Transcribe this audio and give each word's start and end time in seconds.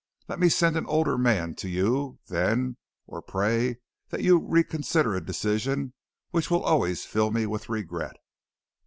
Let 0.27 0.39
me 0.39 0.49
send 0.49 0.77
an 0.77 0.87
older 0.87 1.15
man 1.15 1.53
to 1.57 1.69
you, 1.69 2.17
then, 2.25 2.77
or 3.05 3.21
pray 3.21 3.77
that 4.09 4.23
you 4.23 4.39
reconsider 4.39 5.13
a 5.13 5.23
decision 5.23 5.93
which 6.31 6.49
will 6.49 6.63
always 6.63 7.05
fill 7.05 7.29
me 7.29 7.45
with 7.45 7.69
regret." 7.69 8.15